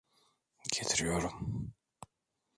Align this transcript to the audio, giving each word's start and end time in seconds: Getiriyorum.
Getiriyorum. 0.73 1.33